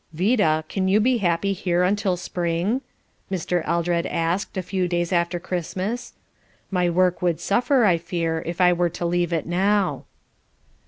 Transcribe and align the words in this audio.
"Vida, 0.13 0.63
can 0.67 0.87
you 0.87 0.99
be 0.99 1.19
happy 1.19 1.53
here 1.53 1.83
until 1.83 2.17
spring?" 2.17 2.81
Mr. 3.31 3.61
Eldred 3.67 4.07
asked, 4.07 4.57
a 4.57 4.63
few 4.63 4.87
days 4.87 5.13
after 5.13 5.39
Christmas. 5.39 6.13
"My 6.71 6.89
work 6.89 7.21
would 7.21 7.39
suffer, 7.39 7.85
I 7.85 7.99
fear, 7.99 8.43
were 8.75 8.85
I 8.87 8.89
to 8.89 9.05
leave 9.05 9.31
it 9.31 9.45
now." 9.45 10.05